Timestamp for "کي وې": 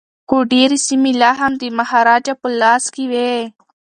2.93-3.33